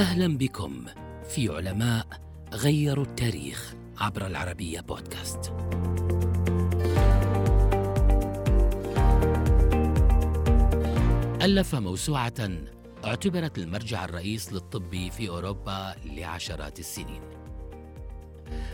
[0.00, 0.84] أهلا بكم
[1.28, 2.06] في علماء
[2.52, 5.52] غيروا التاريخ عبر العربية بودكاست.
[11.42, 12.50] ألف موسوعة
[13.04, 17.22] اعتبرت المرجع الرئيس للطب في أوروبا لعشرات السنين.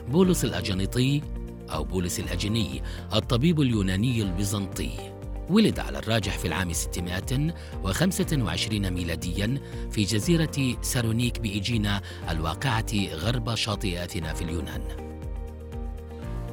[0.08, 1.22] بولس الاجنيطي
[1.70, 2.82] أو بولس الأجني
[3.14, 5.15] الطبيب اليوناني البيزنطي
[5.50, 9.60] ولد على الراجح في العام 625 ميلاديا
[9.90, 14.82] في جزيرة سارونيك بإيجينا الواقعة غرب شاطئ أثينا في اليونان.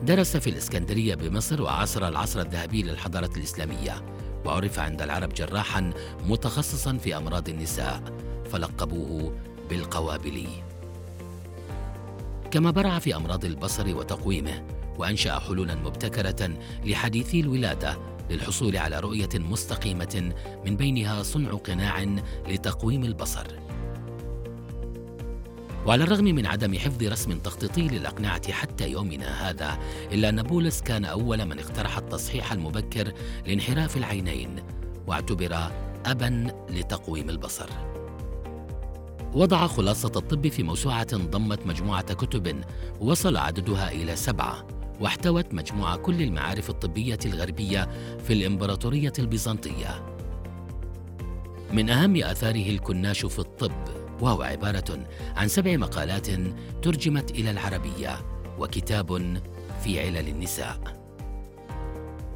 [0.03, 4.05] درس في الإسكندرية بمصر وعاصر العصر الذهبي للحضارة الإسلامية
[4.45, 5.93] وعرف عند العرب جراحا
[6.27, 8.03] متخصصا في أمراض النساء
[8.51, 9.37] فلقبوه
[9.69, 10.47] بالقوابلي
[12.51, 14.63] كما برع في أمراض البصر وتقويمه
[14.97, 16.49] وأنشأ حلولا مبتكرة
[16.85, 17.97] لحديثي الولادة
[18.29, 20.33] للحصول على رؤية مستقيمة
[20.65, 22.05] من بينها صنع قناع
[22.47, 23.47] لتقويم البصر.
[25.85, 29.77] وعلى الرغم من عدم حفظ رسم تخطيطي للأقنعة حتى يومنا هذا
[30.11, 33.13] إلا أن بولس كان أول من اقترح التصحيح المبكر
[33.47, 34.55] لانحراف العينين
[35.07, 35.71] واعتبر
[36.05, 37.69] أبا لتقويم البصر.
[39.33, 42.63] وضع خلاصة الطب في موسوعة ضمت مجموعة كتب
[42.99, 44.67] وصل عددها إلى سبعة.
[45.03, 47.89] واحتوت مجموعة كل المعارف الطبية الغربية
[48.27, 50.15] في الإمبراطورية البيزنطية.
[51.73, 53.87] من أهم آثاره الكناش في الطب،
[54.21, 56.27] وهو عبارة عن سبع مقالات
[56.81, 58.25] ترجمت إلى العربية،
[58.59, 59.37] وكتاب
[59.83, 60.79] في علل النساء.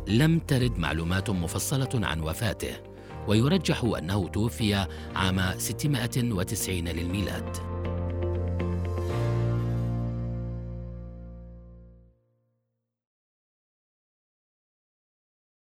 [0.07, 2.73] لم ترد معلومات مفصلة عن وفاته،
[3.27, 7.76] ويرجح أنه توفي عام 690 للميلاد.